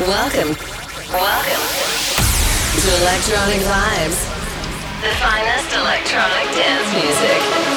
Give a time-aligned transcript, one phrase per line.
[0.00, 0.56] Welcome.
[1.12, 1.62] Welcome
[2.82, 4.26] to Electronic Vibes,
[5.00, 7.73] the finest electronic dance music.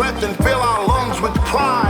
[0.00, 1.89] Breath and fill our lungs with pride.